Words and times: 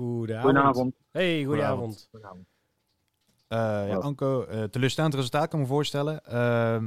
Goedenavond. 0.00 0.44
Goedenavond. 0.44 0.94
Hey, 1.10 1.44
goedenavond. 1.44 2.08
Goedenavond. 2.10 2.46
Uh, 3.48 3.88
ja, 3.88 3.96
Anko, 3.96 4.46
uh, 4.48 4.62
teleurstaand 4.62 5.14
resultaat 5.14 5.48
kan 5.48 5.58
ik 5.58 5.66
me 5.66 5.72
voorstellen. 5.72 6.20
Uh, 6.32 6.84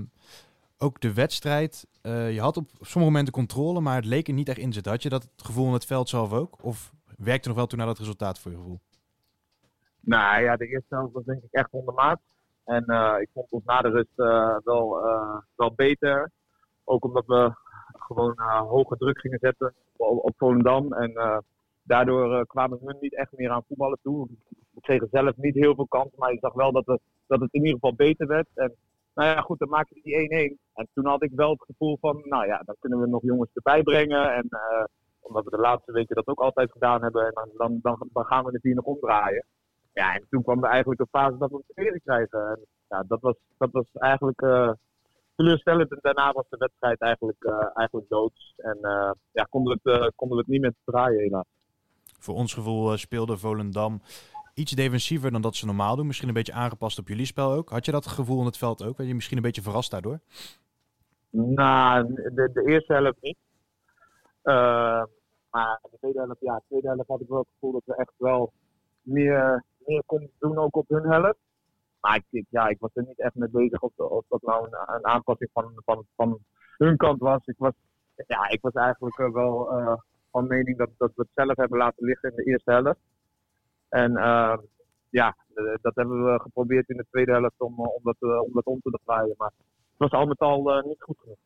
ook 0.78 1.02
de 1.02 1.14
wedstrijd. 1.14 1.88
je 2.04 2.40
had 2.40 2.58
op 2.58 2.70
sommige 2.70 3.12
momenten 3.12 3.34
controle, 3.34 3.82
maar 3.82 3.96
het 3.96 4.06
leek 4.06 4.28
er 4.28 4.34
niet 4.34 4.50
echt 4.50 4.58
in 4.58 4.74
zitten. 4.74 4.92
Had 4.92 5.04
je 5.04 5.10
dat 5.10 5.28
gevoel 5.38 5.68
in 5.68 5.74
het 5.74 5.86
veld 5.86 6.10
zelf 6.10 6.34
ook? 6.34 6.64
Of 6.64 6.94
werkte 7.18 7.48
nog 7.48 7.58
wel 7.58 7.68
toen 7.68 7.78
naar 7.78 7.88
dat 7.88 7.98
resultaat 7.98 8.40
voor 8.40 8.52
je 8.52 8.58
gevoel? 8.58 8.80
Nou 10.00 10.44
ja, 10.44 10.56
de 10.56 10.68
eerste 10.68 10.96
helft 10.96 11.14
was 11.14 11.24
denk 11.24 11.44
ik 11.44 11.52
echt 11.52 11.72
ondermaat. 11.72 12.20
En 12.66 12.84
ik 13.22 13.30
vond 13.34 13.52
ons 13.52 13.64
na 13.64 13.82
de 13.82 13.90
rust 13.90 14.16
wel, 14.64 15.02
wel 15.56 15.74
beter. 15.76 16.32
Ook 16.84 17.06
omdat 17.06 17.26
we 17.26 17.54
gewoon 17.94 18.34
hoge 18.68 18.98
druk 18.98 19.20
gingen 19.20 19.40
zetten 19.40 19.74
op, 19.98 20.26
op 20.26 20.34
Volendam. 20.38 20.94
En 20.94 21.44
daardoor 21.84 22.40
uh, 22.40 22.42
kwamen 22.42 22.80
hun 22.84 22.98
niet 23.00 23.16
echt 23.16 23.32
meer 23.32 23.50
aan 23.50 23.64
voetballen 23.68 24.00
toe. 24.02 24.28
We 24.50 24.82
kregen 24.82 25.08
zelf 25.12 25.38
niet 25.38 25.56
heel 25.56 25.76
veel 25.76 25.88
kansen, 25.88 26.20
maar 26.20 26.32
ik 26.32 26.40
zag 26.40 26.54
wel 26.54 26.72
dat, 26.72 26.86
we, 26.86 27.00
dat 27.28 27.40
het 27.40 27.54
in 27.54 27.60
ieder 27.60 27.74
geval 27.74 27.96
beter 27.96 28.28
werd. 28.28 28.48
En 28.54 28.76
nou 29.14 29.30
ja, 29.30 29.42
goed, 29.42 29.60
dan 29.60 29.70
maakte 29.70 30.00
die 30.04 30.52
1-1. 30.52 30.74
En 30.74 30.88
toen 30.94 31.06
had 31.06 31.24
ik 31.24 31.32
wel 31.36 31.50
het 31.50 31.64
gevoel 31.64 31.98
van, 32.02 32.22
nou 32.24 32.46
ja, 32.46 32.62
dan 32.66 32.76
kunnen 32.80 33.00
we 33.00 33.08
nog 33.08 33.22
jongens 33.22 33.50
erbij 33.54 33.84
brengen. 33.84 34.34
En 34.34 34.48
uh, 34.50 34.84
omdat 35.20 35.44
we 35.44 35.50
de 35.50 35.58
laatste 35.58 35.92
weken 35.92 36.16
dat 36.16 36.28
ook 36.28 36.40
altijd 36.40 36.72
gedaan 36.72 37.02
hebben. 37.02 37.26
En 37.26 37.52
dan, 37.58 37.80
dan, 37.82 38.10
dan, 38.14 38.26
gaan 38.26 38.46
we 38.46 38.52
het 38.52 38.64
hier 38.64 38.76
nog 38.76 38.86
omdraaien. 38.86 39.46
Ja, 39.94 40.14
en 40.14 40.26
toen 40.30 40.44
kwam 40.44 40.64
er 40.64 40.70
eigenlijk 40.70 41.00
een 41.00 41.08
fase 41.12 41.38
dat 41.38 41.50
we 41.50 41.56
het 41.56 41.76
tweede 41.76 42.00
krijgen. 42.00 42.50
En 42.50 42.60
ja, 42.88 43.04
dat 43.08 43.22
was, 43.22 43.36
dat 43.58 43.72
was 43.72 43.86
eigenlijk 43.94 44.42
uh, 44.42 44.72
teleurstellend. 45.36 45.92
En 45.92 46.00
daarna 46.02 46.32
was 46.32 46.46
de 46.50 46.58
wedstrijd 46.58 47.00
eigenlijk, 47.02 47.44
uh, 47.44 47.70
eigenlijk 47.74 48.10
dood. 48.10 48.54
En 48.58 48.78
ja, 49.32 49.44
konden 49.50 49.80
we, 49.84 49.92
het, 49.92 50.16
konden 50.16 50.38
we 50.38 50.44
het 50.44 50.52
niet 50.52 50.62
meer 50.62 50.74
draaien 50.84 51.20
helaas 51.20 51.46
voor 52.24 52.36
ons 52.36 52.54
gevoel 52.54 52.92
uh, 52.92 52.98
speelde 52.98 53.38
Volendam 53.38 54.02
iets 54.54 54.72
defensiever 54.72 55.32
dan 55.32 55.42
dat 55.42 55.56
ze 55.56 55.66
normaal 55.66 55.96
doen. 55.96 56.08
Misschien 56.08 56.28
een 56.28 56.34
beetje 56.34 56.54
aangepast 56.54 57.00
op 57.00 57.08
jullie 57.08 57.26
spel 57.26 57.52
ook. 57.52 57.70
Had 57.70 57.86
je 57.86 57.92
dat 57.92 58.08
gevoel 58.08 58.40
in 58.40 58.46
het 58.46 58.58
veld 58.58 58.84
ook? 58.84 58.98
Ben 58.98 59.08
je 59.08 59.16
misschien 59.16 59.38
een 59.38 59.44
beetje 59.44 59.62
verrast 59.62 59.92
daardoor? 59.92 60.20
Nou, 61.30 62.14
de, 62.14 62.50
de 62.54 62.64
eerste 62.66 62.94
helft 62.94 63.22
niet. 63.22 63.38
Uh, 64.44 65.04
maar 65.52 65.80
de 65.92 65.98
tweede 66.00 66.20
helft, 66.20 66.40
ja, 66.40 66.56
de 66.56 66.64
tweede 66.68 66.88
helft 66.88 67.08
had 67.08 67.22
ik 67.22 67.28
wel 67.28 67.40
het 67.40 67.48
gevoel 67.54 67.72
dat 67.72 67.82
we 67.86 67.96
echt 67.96 68.14
wel 68.18 68.54
meer, 69.02 69.64
meer 69.78 70.04
konden 70.06 70.32
doen 70.40 70.58
ook 70.58 70.76
op 70.76 70.88
hun 70.88 71.10
helft. 71.12 71.40
Maar 72.00 72.22
ik, 72.30 72.46
ja, 72.50 72.68
ik 72.68 72.80
was 72.80 72.90
er 72.94 73.06
niet 73.08 73.20
echt 73.20 73.36
mee 73.36 73.50
bezig 73.50 73.82
of, 73.82 73.98
of 73.98 74.26
dat 74.28 74.42
nou 74.42 74.68
een, 74.72 75.06
aanpassing 75.06 75.50
van, 75.54 75.72
van, 75.86 76.06
van 76.16 76.40
hun 76.78 76.98
kant 76.98 77.20
was. 77.20 77.46
Ik 77.46 77.58
was, 77.58 77.74
ja, 78.28 78.50
ik 78.50 78.62
was 78.62 78.74
eigenlijk 78.74 79.34
wel 79.34 79.80
uh, 79.80 79.96
van 80.34 80.48
mening 80.48 80.78
dat, 80.78 80.90
dat 80.98 81.12
we 81.16 81.22
het 81.22 81.46
zelf 81.46 81.56
hebben 81.56 81.78
laten 81.78 82.06
liggen 82.06 82.30
in 82.30 82.36
de 82.36 82.44
eerste 82.44 82.72
helft. 82.72 83.00
En 83.90 84.12
uh, 84.12 84.58
ja, 85.10 85.36
dat 85.82 85.96
hebben 85.96 86.24
we 86.26 86.40
geprobeerd 86.40 86.90
in 86.90 86.98
de 86.98 87.06
tweede 87.10 87.32
helft 87.32 87.60
om, 87.62 87.80
om, 87.80 88.02
dat, 88.04 88.16
om 88.46 88.54
dat 88.54 88.66
om 88.66 88.80
te 88.82 89.00
draaien. 89.06 89.36
Maar 89.38 89.52
het 89.58 89.98
was 89.98 90.12
al 90.12 90.26
met 90.26 90.40
al 90.40 90.78
uh, 90.78 90.84
niet 90.84 91.02
goed 91.02 91.20
genoeg. 91.20 91.38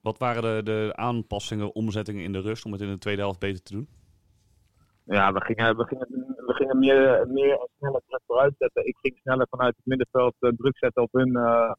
Wat 0.00 0.18
waren 0.18 0.42
de, 0.42 0.62
de 0.62 0.92
aanpassingen, 0.96 1.74
omzettingen 1.74 2.24
in 2.24 2.32
de 2.32 2.40
rust 2.40 2.64
om 2.64 2.72
het 2.72 2.80
in 2.80 2.90
de 2.90 2.98
tweede 2.98 3.20
helft 3.20 3.38
beter 3.38 3.62
te 3.62 3.72
doen? 3.72 3.88
Ja, 5.04 5.32
we 5.32 5.40
gingen, 5.40 5.76
we 5.76 5.84
gingen, 5.84 6.08
we 6.46 6.54
gingen 6.54 6.78
meer, 6.78 7.26
meer 7.28 7.52
en 7.52 7.68
sneller 7.78 8.02
vooruit 8.26 8.54
zetten. 8.58 8.86
Ik 8.86 8.96
ging 9.00 9.18
sneller 9.22 9.46
vanuit 9.50 9.76
het 9.76 9.86
middenveld 9.86 10.34
druk 10.38 10.76
zetten 10.76 11.02
op 11.02 11.12
hun, 11.12 11.28
uh, 11.28 11.72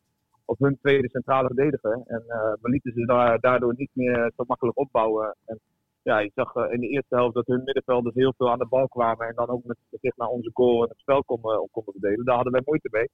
op 0.45 0.59
hun 0.59 0.77
tweede 0.81 1.09
centrale 1.09 1.47
verdediger. 1.47 2.01
En 2.05 2.23
we 2.61 2.69
lieten 2.69 2.93
ze 2.93 3.05
daar, 3.05 3.39
daardoor 3.39 3.73
niet 3.77 3.91
meer 3.93 4.31
zo 4.35 4.43
makkelijk 4.47 4.77
opbouwen. 4.77 5.35
En 5.45 5.59
ja, 6.03 6.19
je 6.19 6.31
zag 6.35 6.55
eh, 6.55 6.73
in 6.73 6.79
de 6.79 6.87
eerste 6.87 7.15
helft 7.15 7.33
dat 7.33 7.47
hun 7.47 7.63
middenvelders 7.63 8.15
heel 8.15 8.33
veel 8.37 8.51
aan 8.51 8.59
de 8.59 8.67
bal 8.67 8.87
kwamen. 8.87 9.27
En 9.27 9.35
dan 9.35 9.47
ook 9.47 9.63
met 9.63 9.77
gezicht 9.89 10.17
naar 10.17 10.27
onze 10.27 10.49
goal 10.53 10.83
en 10.83 10.89
het 10.89 10.99
spel 10.99 11.23
konden, 11.23 11.67
konden 11.71 11.93
verdelen. 11.93 12.25
Daar 12.25 12.35
hadden 12.35 12.53
wij 12.53 12.61
moeite 12.65 12.87
mee. 12.91 13.09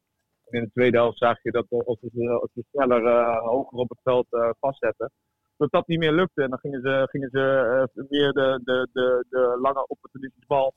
En 0.46 0.60
in 0.60 0.64
de 0.64 0.72
tweede 0.72 0.98
helft 0.98 1.18
zag 1.18 1.44
je 1.44 1.52
dat 1.52 1.66
als 1.70 2.00
ze, 2.00 2.40
als 2.42 2.52
ze 2.54 2.64
sneller 2.72 3.02
hoger 3.40 3.78
op 3.78 3.90
het 3.90 4.00
veld 4.04 4.28
vastzetten. 4.60 5.12
Dat 5.58 5.72
dat 5.72 5.88
niet 5.88 6.00
meer 6.00 6.12
lukte. 6.12 6.44
En 6.44 6.50
dan 6.50 6.60
gingen 6.60 6.82
ze, 6.82 7.08
gingen 7.10 7.30
ze 7.30 8.06
meer 8.10 8.32
de, 8.32 8.62
de, 8.64 8.90
de, 8.94 9.26
de 9.30 9.58
lange 9.62 9.88
opportunistische 9.88 10.48
bal. 10.48 10.74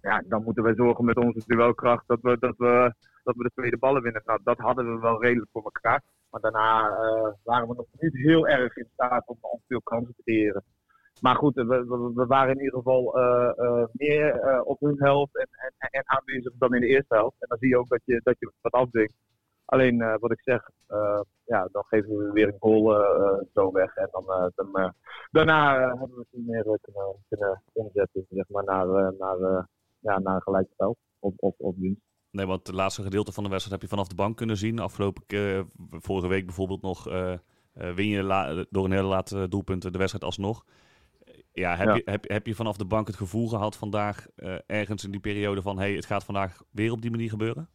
Ja, 0.00 0.22
dan 0.28 0.42
moeten 0.42 0.62
wij 0.62 0.74
zorgen 0.74 1.04
met 1.04 1.16
onze 1.16 1.42
duelkracht 1.46 2.08
dat 2.08 2.18
we, 2.22 2.36
dat 2.38 2.56
we, 2.56 2.94
dat 3.22 3.36
we 3.36 3.42
de 3.42 3.50
tweede 3.54 3.78
ballen 3.78 4.02
winnen. 4.02 4.22
Nou, 4.24 4.40
dat 4.42 4.58
hadden 4.58 4.94
we 4.94 5.00
wel 5.00 5.22
redelijk 5.22 5.50
voor 5.52 5.62
elkaar. 5.62 6.02
Maar 6.30 6.40
daarna 6.40 6.88
waren 7.44 7.68
we 7.68 7.74
nog 7.74 7.86
niet 7.98 8.14
heel 8.14 8.48
erg 8.48 8.76
in 8.76 8.88
staat 8.92 9.26
om, 9.26 9.38
om 9.40 9.60
veel 9.66 9.82
kansen 9.82 10.14
te 10.14 10.22
creëren. 10.22 10.64
Maar 11.20 11.36
goed, 11.36 11.54
we, 11.54 12.12
we, 12.14 12.26
waren 12.26 12.54
in 12.54 12.60
ieder 12.60 12.78
geval 12.78 13.18
uh, 13.18 13.52
uh, 13.56 13.84
meer 13.92 14.44
uh, 14.44 14.60
op 14.64 14.80
hun 14.80 14.96
helft 14.98 15.36
en, 15.36 15.48
en, 15.50 15.88
en, 15.90 16.02
aanwezig 16.06 16.52
dan 16.58 16.74
in 16.74 16.80
de 16.80 16.86
eerste 16.86 17.14
helft. 17.14 17.36
En 17.38 17.48
dan 17.48 17.58
zie 17.58 17.68
je 17.68 17.78
ook 17.78 17.88
dat 17.88 18.00
je, 18.04 18.20
dat 18.22 18.36
je 18.38 18.52
wat 18.60 18.72
afdwingt. 18.72 19.14
Alleen 19.64 20.18
wat 20.20 20.30
ik 20.30 20.40
zeg, 20.40 20.70
ja, 21.44 21.68
dan 21.72 21.84
geven 21.86 22.16
we 22.16 22.32
weer 22.32 22.48
een 22.48 22.56
goal 22.58 23.04
zo 23.54 23.72
weg. 23.72 23.94
En 23.94 24.08
dan, 24.12 24.52
dan 24.54 24.94
daarna 25.30 25.88
hebben 25.88 26.16
we 26.16 26.26
het 26.30 26.46
meer 26.46 26.62
kunnen, 26.62 27.16
kunnen 27.28 27.62
omzetten 27.72 28.26
zeg 28.30 28.48
maar, 28.48 28.64
naar, 28.64 28.86
naar, 29.18 29.68
ja, 29.98 30.18
naar 30.18 30.34
een 30.34 30.42
gelijk 30.42 30.68
spel 30.72 30.96
of, 31.18 31.32
of, 31.36 31.54
of 31.58 31.74
dienst. 31.74 32.00
Nee, 32.30 32.46
want 32.46 32.66
het 32.66 32.76
laatste 32.76 33.02
gedeelte 33.02 33.32
van 33.32 33.42
de 33.44 33.50
wedstrijd 33.50 33.80
heb 33.80 33.90
je 33.90 33.96
vanaf 33.96 34.08
de 34.08 34.22
bank 34.22 34.36
kunnen 34.36 34.56
zien. 34.56 34.78
Afgelopen 34.78 35.24
vorige 35.90 36.28
week 36.28 36.46
bijvoorbeeld 36.46 36.82
nog, 36.82 37.04
win 37.72 38.08
je 38.08 38.66
door 38.70 38.84
een 38.84 38.92
hele 38.92 39.08
late 39.08 39.48
doelpunt 39.48 39.82
de 39.82 39.98
wedstrijd 39.98 40.24
alsnog. 40.24 40.64
Ja, 41.58 41.76
heb, 41.76 41.96
Je, 41.96 42.02
heb, 42.04 42.28
heb 42.28 42.46
je 42.46 42.54
vanaf 42.54 42.76
de 42.76 42.84
bank 42.84 43.06
het 43.06 43.16
gevoel 43.16 43.48
gehad 43.48 43.76
vandaag, 43.76 44.26
uh, 44.36 44.58
ergens 44.66 45.04
in 45.04 45.10
die 45.10 45.20
periode 45.20 45.62
van, 45.62 45.78
hey, 45.78 45.92
het 45.92 46.06
gaat 46.06 46.24
vandaag 46.24 46.62
weer 46.70 46.92
op 46.92 47.02
die 47.02 47.10
manier 47.10 47.30
gebeuren? 47.30 47.68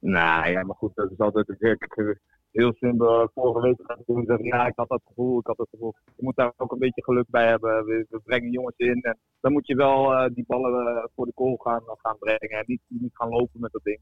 Nou 0.00 0.50
ja, 0.50 0.64
maar 0.64 0.76
goed, 0.76 0.94
dat 0.94 1.10
is 1.10 1.18
altijd 1.18 1.48
natuurlijk 1.48 2.20
heel 2.50 2.72
simpel. 2.72 3.30
Vorige 3.34 3.60
week 3.60 3.80
had 3.86 3.98
ik 3.98 4.26
zeggen, 4.26 4.44
ja, 4.44 4.66
ik 4.66 4.72
had 4.76 4.88
dat 4.88 5.02
gevoel, 5.04 5.38
ik 5.38 5.46
had 5.46 5.56
dat 5.56 5.68
gevoel. 5.70 5.94
Je 6.04 6.22
moet 6.24 6.36
daar 6.36 6.52
ook 6.56 6.72
een 6.72 6.78
beetje 6.78 7.02
geluk 7.04 7.26
bij 7.28 7.46
hebben. 7.46 7.84
We, 7.84 8.06
we 8.10 8.20
brengen 8.24 8.50
jongens 8.50 8.76
in 8.76 9.02
en 9.02 9.18
dan 9.40 9.52
moet 9.52 9.66
je 9.66 9.74
wel 9.74 10.12
uh, 10.12 10.34
die 10.34 10.44
ballen 10.46 10.94
uh, 10.94 11.04
voor 11.14 11.26
de 11.26 11.32
goal 11.34 11.56
gaan, 11.56 11.82
gaan 11.86 12.18
brengen 12.18 12.58
en 12.58 12.64
niet, 12.66 12.80
niet 12.88 13.16
gaan 13.16 13.28
lopen 13.28 13.60
met 13.60 13.72
dat 13.72 13.84
ding. 13.84 14.00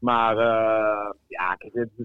Maar 0.00 0.36
uh, 0.36 1.10
ja, 1.26 1.58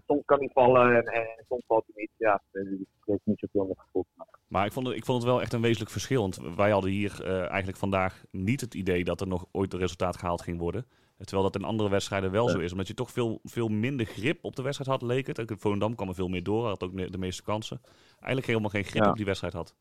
soms 0.05 0.25
kan 0.25 0.39
hij 0.39 0.49
vallen 0.53 0.95
en, 0.95 1.03
en, 1.03 1.45
soms 1.47 1.63
valt 1.67 1.85
hij 1.85 2.01
niet. 2.01 2.11
Ja, 2.17 2.41
ik 2.51 2.87
heeft 3.05 3.21
niet 3.23 3.39
zoveel 3.39 3.67
met 3.67 3.79
gevoel. 3.79 4.05
Maar 4.47 4.65
ik 4.65 4.71
vond, 4.71 4.87
het, 4.87 4.95
ik 4.95 5.05
vond 5.05 5.21
het 5.21 5.31
wel 5.31 5.41
echt 5.41 5.53
een 5.53 5.61
wezenlijk 5.61 5.91
verschil. 5.91 6.21
Want 6.21 6.55
wij 6.55 6.71
hadden 6.71 6.91
hier 6.91 7.21
uh, 7.21 7.39
eigenlijk 7.39 7.77
vandaag 7.77 8.23
niet 8.31 8.61
het 8.61 8.73
idee 8.73 9.03
dat 9.03 9.21
er 9.21 9.27
nog 9.27 9.45
ooit 9.51 9.73
een 9.73 9.79
resultaat 9.79 10.17
gehaald 10.17 10.41
ging 10.41 10.59
worden. 10.59 10.85
Terwijl 11.17 11.43
dat 11.43 11.55
in 11.61 11.67
andere 11.67 11.89
wedstrijden 11.89 12.31
wel 12.31 12.49
zo 12.49 12.59
is. 12.59 12.71
Omdat 12.71 12.87
je 12.87 12.93
toch 12.93 13.11
veel, 13.11 13.39
veel 13.43 13.67
minder 13.67 14.05
grip 14.05 14.43
op 14.43 14.55
de 14.55 14.61
wedstrijd 14.61 14.89
had, 14.89 15.09
leek 15.09 15.27
het. 15.27 15.53
Volendam 15.57 15.95
kwam 15.95 16.07
er 16.07 16.15
veel 16.15 16.27
meer 16.27 16.43
door, 16.43 16.65
had 16.65 16.83
ook 16.83 17.11
de 17.11 17.17
meeste 17.17 17.43
kansen. 17.43 17.81
Eigenlijk 18.19 18.47
helemaal 18.47 18.69
geen 18.69 18.83
grip 18.83 19.05
op 19.05 19.15
die 19.15 19.25
wedstrijd 19.25 19.53
had. 19.53 19.75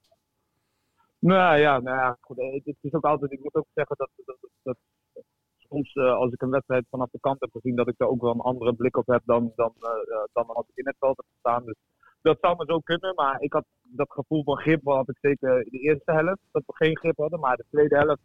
Nou 1.19 1.59
ja, 1.59 1.81
nou 1.81 1.97
ja 1.97 2.17
goed, 2.21 2.37
het 2.65 2.77
is 2.81 2.93
ook 2.93 3.05
altijd, 3.05 3.33
ik 3.33 3.43
moet 3.43 3.55
ook 3.55 3.67
zeggen 3.75 3.97
dat, 3.97 4.11
dat, 4.25 4.37
dat 4.63 4.77
soms 5.75 5.95
uh, 5.95 6.15
als 6.15 6.33
ik 6.33 6.43
een 6.43 6.51
wedstrijd 6.51 6.85
vanaf 6.91 7.11
de 7.11 7.21
kant 7.21 7.41
heb 7.41 7.51
gezien, 7.53 7.77
dat 7.77 7.89
ik 7.89 7.95
er 8.01 8.09
ook 8.09 8.21
wel 8.21 8.35
een 8.35 8.51
andere 8.51 8.75
blik 8.75 8.97
op 8.97 9.07
heb 9.07 9.23
dan, 9.25 9.53
dan, 9.57 9.73
uh, 9.81 10.25
dan 10.33 10.47
als 10.47 10.67
ik 10.69 10.77
in 10.77 10.87
het 10.87 10.97
veld 10.99 11.17
heb 11.17 11.27
gestaan. 11.33 11.65
Dus 11.65 11.77
dat 12.23 12.39
zou 12.41 12.57
me 12.57 12.65
zo 12.67 12.79
kunnen, 12.79 13.15
maar 13.15 13.41
ik 13.41 13.53
had 13.53 13.65
dat 13.83 14.11
gevoel 14.11 14.43
van 14.45 14.57
grip 14.59 14.85
had 14.85 15.09
ik 15.09 15.19
zeker 15.21 15.59
in 15.59 15.71
de 15.71 15.79
eerste 15.79 16.13
helft, 16.13 16.41
dat 16.53 16.63
we 16.67 16.73
geen 16.75 16.99
grip 16.99 17.17
hadden. 17.17 17.41
Maar 17.41 17.57
de 17.57 17.65
tweede 17.71 17.97
helft 17.97 18.23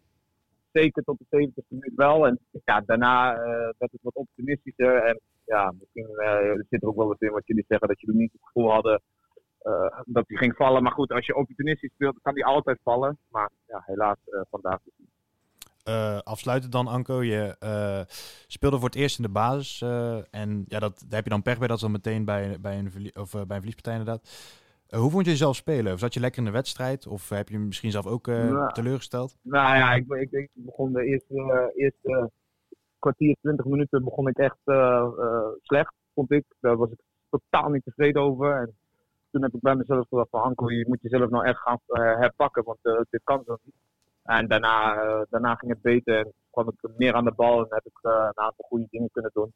zeker 0.72 1.04
tot 1.04 1.18
de 1.18 1.26
70 1.30 1.64
minuut 1.68 1.96
wel. 1.96 2.28
En 2.28 2.40
ja, 2.66 2.82
daarna 2.82 3.38
werd 3.78 3.92
het 3.92 4.02
wat 4.02 4.14
optimistischer. 4.14 5.04
En 5.04 5.20
ja, 5.46 5.74
misschien 5.80 6.08
zit 6.70 6.82
er 6.82 6.88
ook 6.88 6.96
wel 6.96 7.08
wat 7.08 7.22
in 7.22 7.32
wat 7.32 7.48
jullie 7.48 7.66
zeggen, 7.68 7.88
dat 7.88 8.00
jullie 8.00 8.20
niet 8.20 8.32
het 8.32 8.42
gevoel 8.44 8.72
hadden 8.72 9.02
dat 10.06 10.28
hij 10.28 10.38
ging 10.38 10.56
vallen. 10.56 10.84
Maar 10.84 10.92
goed, 10.92 11.12
als 11.12 11.26
je 11.26 11.36
opportunistisch 11.36 11.94
speelt, 11.94 12.22
kan 12.22 12.34
hij 12.34 12.44
altijd 12.44 12.80
vallen. 12.84 13.18
Maar 13.30 13.50
ja, 13.68 13.84
helaas 13.86 14.18
vandaag 14.50 14.80
dus 14.84 14.94
niet. 14.98 15.19
Uh, 15.90 16.20
afsluiten 16.20 16.72
dan, 16.72 16.88
Anko. 16.88 17.24
Je 17.24 17.56
uh, 17.64 18.02
speelde 18.48 18.78
voor 18.78 18.90
het 18.90 18.98
eerst 18.98 19.18
in 19.18 19.24
de 19.24 19.30
basis. 19.30 19.82
Uh, 19.82 20.18
en 20.32 20.66
ja, 20.68 20.80
dat, 20.80 21.00
daar 21.00 21.16
heb 21.16 21.24
je 21.24 21.30
dan 21.30 21.42
pech 21.42 21.58
bij. 21.58 21.68
Dat 21.68 21.76
is 21.76 21.82
dan 21.82 21.92
meteen 21.92 22.26
bij, 22.26 22.58
bij, 22.62 22.78
een, 22.78 23.12
of, 23.14 23.32
bij 23.32 23.42
een 23.42 23.48
verliespartij 23.48 23.94
inderdaad. 23.94 24.22
hoe 24.90 25.12
vond 25.12 25.26
je 25.26 25.32
jezelf 25.32 25.56
spelen? 25.56 25.94
Of 25.94 26.00
zat 26.00 26.14
je 26.14 26.20
lekker 26.20 26.40
in 26.40 26.46
de 26.46 26.52
wedstrijd? 26.52 27.08
Of 27.08 27.30
heb 27.30 27.50
je 27.50 27.60
misschien 27.60 27.92
zelf 27.92 28.06
ook 28.06 28.28
nou, 28.28 28.74
teleurgesteld? 28.74 29.38
Nou 29.42 29.78
ja, 29.78 29.94
ik, 29.94 30.08
ik, 30.08 30.32
ik 30.32 30.50
begon 30.54 30.94
de 30.94 31.06
eerste, 31.06 31.72
eerste 31.76 32.32
kwartier, 33.00 33.36
twintig 33.42 33.66
minuten 33.66 34.04
begon 34.04 34.28
ik 34.28 34.38
echt 34.38 34.60
slecht, 35.62 35.94
vond 36.14 36.32
ik. 36.32 36.46
Daar 36.60 36.78
was 36.78 36.92
ik 36.92 37.00
totaal 37.30 37.70
niet 37.70 37.84
tevreden 37.84 38.22
over. 38.22 38.56
En 38.56 38.78
toen 39.32 39.42
heb 39.42 39.54
ik 39.54 39.62
bij 39.62 39.76
mezelf 39.76 40.08
gedacht 40.08 40.30
van 40.30 40.42
Anko, 40.42 40.72
je 40.72 40.86
moet 40.88 41.02
jezelf 41.02 41.30
nou 41.30 41.46
echt 41.46 41.60
gaan 41.60 41.80
herpakken. 42.20 42.64
Want 42.64 42.80
dit 43.10 43.22
kan 43.24 43.44
zo 43.46 43.58
niet. 43.64 43.76
En 44.38 44.48
daarna, 44.48 45.04
uh, 45.04 45.22
daarna 45.30 45.56
ging 45.56 45.72
het 45.72 45.82
beter 45.82 46.18
en 46.18 46.34
kwam 46.52 46.68
ik 46.68 46.90
meer 46.98 47.14
aan 47.14 47.24
de 47.26 47.32
bal 47.32 47.60
en 47.60 47.68
heb 47.70 47.86
ik 47.86 48.00
uh, 48.02 48.12
een 48.12 48.44
aantal 48.44 48.66
goede 48.68 48.88
dingen 48.90 49.10
kunnen 49.12 49.32
doen. 49.34 49.54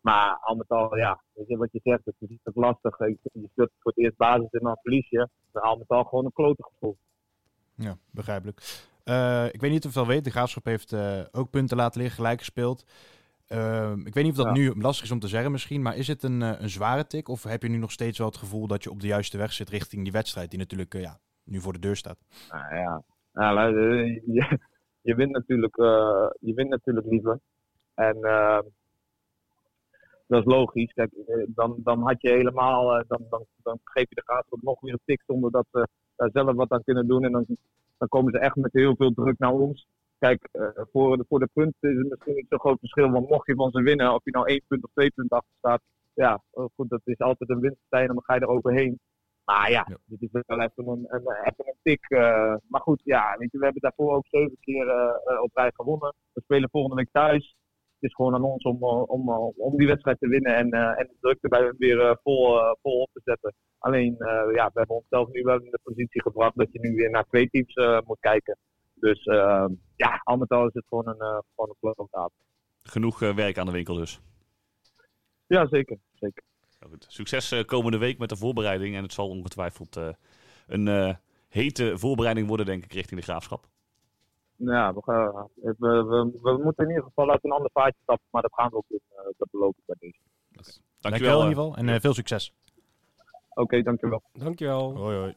Maar 0.00 0.38
al 0.40 0.54
met 0.54 0.68
al, 0.68 0.96
ja, 0.96 1.20
weet 1.32 1.48
je 1.48 1.56
wat 1.56 1.72
je 1.72 1.80
zegt, 1.82 2.04
het 2.04 2.14
is 2.18 2.28
niet 2.28 2.40
lastig. 2.54 2.98
Je, 2.98 3.16
je 3.32 3.48
speelt 3.52 3.70
voor 3.78 3.92
het 3.94 4.04
eerst 4.04 4.16
basis 4.16 4.50
en 4.50 4.60
dan 4.62 4.78
verlies 4.82 5.08
je. 5.08 5.28
Al 5.52 5.76
met 5.76 5.88
al 5.88 6.04
gewoon 6.04 6.24
een 6.24 6.32
klote 6.32 6.62
gevoel. 6.72 6.96
Ja, 7.74 7.96
begrijpelijk. 8.10 8.60
Eh, 9.04 9.46
ik 9.52 9.60
weet 9.60 9.70
niet 9.70 9.86
of 9.86 9.92
je 9.92 9.98
het 9.98 10.08
al 10.08 10.14
weet, 10.14 10.24
de 10.24 10.30
Graafschap 10.30 10.64
heeft 10.64 10.92
eh, 10.92 11.20
ook 11.32 11.50
punten 11.50 11.76
laten 11.76 12.00
liggen, 12.00 12.16
gelijk 12.16 12.38
gespeeld. 12.38 12.84
Ehm, 13.46 14.06
ik 14.06 14.14
weet 14.14 14.24
niet 14.24 14.38
of 14.38 14.44
dat 14.44 14.56
Ja. 14.56 14.62
nu 14.62 14.74
lastig 14.80 15.04
is 15.04 15.10
om 15.10 15.20
te 15.20 15.28
zeggen 15.28 15.52
misschien, 15.52 15.82
maar 15.82 15.96
is 15.96 16.08
het 16.08 16.22
een, 16.22 16.42
eh, 16.42 16.60
een 16.60 16.70
zware 16.70 17.06
tik? 17.06 17.28
Of 17.28 17.42
heb 17.42 17.62
je 17.62 17.68
nu 17.68 17.76
nog 17.76 17.92
steeds 17.92 18.18
wel 18.18 18.26
het 18.26 18.36
gevoel 18.36 18.66
dat 18.66 18.82
je 18.82 18.90
op 18.90 19.00
de 19.00 19.06
juiste 19.06 19.38
weg 19.38 19.52
zit 19.52 19.68
richting 19.68 20.02
die 20.02 20.12
wedstrijd 20.12 20.50
die 20.50 20.58
natuurlijk 20.58 20.94
eh, 20.94 21.00
ja, 21.00 21.18
nu 21.44 21.60
voor 21.60 21.72
de 21.72 21.78
deur 21.78 21.96
staat? 21.96 22.18
Nou 22.50 22.74
ja, 22.74 23.02
eh, 23.32 24.20
je, 24.36 24.58
je, 25.02 25.14
wint 25.14 25.30
natuurlijk, 25.30 25.76
eh, 25.76 26.30
je 26.40 26.54
wint 26.54 26.68
natuurlijk 26.68 27.06
liever. 27.06 27.38
En 27.94 28.22
eh, 28.22 28.60
dat 30.26 30.40
is 30.40 30.52
logisch. 30.52 30.92
Kijk, 30.92 31.12
eh, 31.12 31.44
dan, 31.46 31.76
dan 31.84 32.00
had 32.00 32.20
je 32.20 32.30
helemaal, 32.30 33.04
dan, 33.06 33.26
dan, 33.30 33.44
dan 33.62 33.78
geef 33.84 34.08
je 34.08 34.14
de 34.14 34.22
graafschap 34.24 34.62
nog 34.62 34.80
weer 34.80 34.92
een 34.92 35.00
tik 35.04 35.22
zonder 35.26 35.50
dat 35.50 35.66
ze 35.72 35.88
daar 36.16 36.30
zelf 36.32 36.54
wat 36.54 36.70
aan 36.70 36.84
kunnen 36.84 37.06
doen. 37.06 37.24
En 37.24 37.32
dan, 37.32 37.46
dan 37.98 38.08
komen 38.08 38.32
ze 38.32 38.38
echt 38.38 38.56
met 38.56 38.72
heel 38.72 38.96
veel 38.96 39.12
druk 39.12 39.38
naar 39.38 39.52
ons. 39.52 39.86
Kijk, 40.18 40.48
voor, 40.92 41.16
de, 41.16 41.24
voor 41.28 41.38
de 41.38 41.48
punten 41.52 41.90
is 41.90 41.98
het 41.98 42.08
misschien 42.08 42.34
niet 42.34 42.46
zo'n 42.48 42.58
groot 42.58 42.78
verschil. 42.78 43.10
Want 43.10 43.28
mocht 43.28 43.46
je 43.46 43.54
van 43.54 43.70
ze 43.70 43.82
winnen, 43.82 44.14
of 44.14 44.24
je 44.24 44.30
nou 44.30 44.46
één 44.46 44.62
punt 44.68 44.84
of 44.84 44.90
twee 44.94 45.10
punten 45.10 45.36
achter 45.36 45.54
staat. 45.58 45.80
Ja, 46.18 46.42
eh, 46.52 46.64
goed, 46.74 46.88
dat 46.88 47.00
is 47.04 47.18
altijd 47.18 47.50
een 47.50 47.60
winstpartij 47.60 48.00
en 48.00 48.14
dan 48.14 48.22
ga 48.22 48.34
je 48.34 48.40
er 48.40 48.48
overheen. 48.48 48.98
Maar 49.48 49.70
ja, 49.70 49.86
Ja. 49.88 49.96
dit 50.04 50.22
is 50.22 50.42
wel 50.46 50.60
even 50.60 50.86
een, 50.88 51.04
een, 51.08 51.22
even 51.44 51.66
een 51.66 51.78
tik. 51.82 52.04
eh, 52.08 52.54
maar 52.68 52.80
goed, 52.80 53.00
ja, 53.04 53.36
weet 53.38 53.52
je, 53.52 53.58
we 53.58 53.64
hebben 53.64 53.82
daarvoor 53.82 54.14
ook 54.16 54.26
zeven 54.26 54.56
keer 54.60 54.88
eh, 54.88 55.34
eh, 55.34 55.42
op 55.42 55.50
rij 55.54 55.70
gewonnen. 55.74 56.14
We 56.32 56.40
spelen 56.44 56.68
volgende 56.70 56.96
week 56.96 57.08
thuis. 57.12 57.56
Het 57.94 58.10
is 58.10 58.14
gewoon 58.14 58.34
aan 58.34 58.44
ons 58.44 58.64
om, 58.64 58.82
om, 58.84 59.30
om 59.56 59.76
die 59.76 59.86
wedstrijd 59.86 60.18
te 60.20 60.28
winnen 60.28 60.54
en, 60.54 60.70
eh, 60.70 61.00
en 61.00 61.06
de 61.06 61.16
druk 61.20 61.38
erbij 61.40 61.72
weer 61.78 62.18
vol, 62.22 62.58
vol 62.82 63.00
op 63.00 63.10
te 63.12 63.20
zetten. 63.24 63.54
Alleen, 63.78 64.14
ja, 64.54 64.70
we 64.72 64.78
hebben 64.78 64.96
onszelf 64.96 65.28
nu 65.28 65.42
wel 65.42 65.60
in 65.60 65.70
de 65.70 65.78
positie 65.82 66.22
gebracht 66.22 66.56
dat 66.56 66.72
je 66.72 66.80
nu 66.80 66.94
weer 66.94 67.10
naar 67.10 67.24
twee 67.24 67.48
teams 67.50 67.74
moet 68.06 68.20
kijken. 68.20 68.56
Dus 68.94 69.24
ja, 69.96 70.20
al 70.24 70.36
met 70.36 70.48
al 70.48 70.66
is 70.66 70.74
het 70.74 70.84
gewoon 70.88 71.08
een, 71.08 71.16
uh, 71.20 71.38
gewoon 71.54 71.96
een 71.96 72.30
Genoeg 72.82 73.18
werk 73.18 73.58
aan 73.58 73.66
de 73.66 73.72
winkel 73.72 73.94
dus. 73.94 74.20
Ja, 75.46 75.66
zeker. 75.68 75.98
zeker. 76.14 76.42
Nou 76.88 77.00
goed. 77.00 77.06
Succes 77.08 77.50
eh, 77.52 77.64
komende 77.64 77.98
week 77.98 78.18
met 78.18 78.28
de 78.28 78.36
voorbereiding. 78.36 78.96
En 78.96 79.02
het 79.02 79.12
zal 79.12 79.28
ongetwijfeld 79.28 79.96
eh, 79.96 80.08
een 80.66 80.88
eh, 80.88 81.14
hete 81.48 81.98
voorbereiding 81.98 82.48
worden, 82.48 82.66
denk 82.66 82.84
ik, 82.84 82.92
richting 82.92 83.20
de 83.20 83.26
graafschap. 83.26 83.66
Ja, 84.56 84.94
we, 84.94 85.02
gaan, 85.02 85.48
we, 85.54 85.74
we, 85.78 86.38
we 86.42 86.60
moeten 86.62 86.84
in 86.84 86.90
ieder 86.90 87.04
geval 87.04 87.30
uit 87.30 87.44
een 87.44 87.50
ander 87.50 87.70
vaartje 87.72 88.00
stappen, 88.02 88.26
maar 88.30 88.42
dat 88.42 88.54
gaan 88.54 88.70
we 88.70 88.76
ook 88.76 88.84
doen. 88.88 89.00
eh, 89.10 89.24
dat 89.38 89.48
beloof 89.50 89.74
ik 89.76 89.82
bij 89.86 89.96
deze. 89.98 90.18
Dankjewel 90.50 90.80
Dankjewel. 91.00 91.40
in 91.42 91.48
ieder 91.48 91.62
geval 91.64 91.76
en 91.76 91.88
eh, 91.88 92.00
veel 92.00 92.14
succes. 92.14 92.52
Oké, 93.54 93.82
dankjewel. 93.82 94.22
Dankjewel. 94.32 94.96
Hoi 94.96 95.16
hoi. 95.16 95.34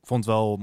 Ik 0.00 0.06
vond 0.16 0.24
het 0.24 0.34
wel 0.34 0.56